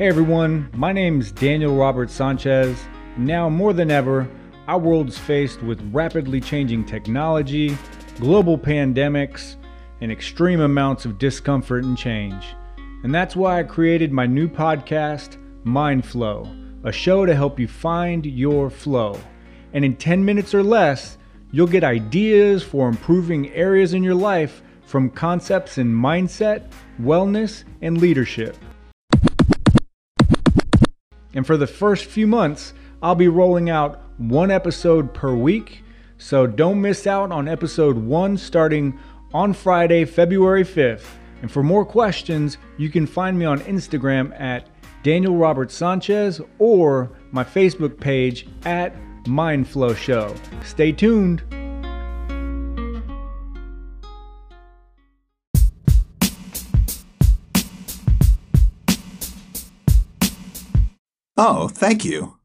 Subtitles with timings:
[0.00, 2.88] Hey everyone, my name is Daniel Robert Sanchez.
[3.18, 4.26] Now more than ever,
[4.66, 7.76] our world's faced with rapidly changing technology,
[8.18, 9.56] global pandemics,
[10.00, 12.42] and extreme amounts of discomfort and change.
[13.04, 16.50] And that's why I created my new podcast, Mind Flow,
[16.82, 19.20] a show to help you find your flow.
[19.74, 21.18] And in 10 minutes or less,
[21.52, 27.98] you'll get ideas for improving areas in your life from concepts in mindset, wellness, and
[27.98, 28.56] leadership.
[31.34, 35.82] And for the first few months, I'll be rolling out one episode per week.
[36.18, 38.98] So don't miss out on episode one starting
[39.32, 41.06] on Friday, February 5th.
[41.42, 44.68] And for more questions, you can find me on Instagram at
[45.02, 48.94] Daniel Robert Sanchez or my Facebook page at
[49.24, 50.34] Mindflow Show.
[50.62, 51.59] Stay tuned.
[61.42, 62.39] Oh, thank you.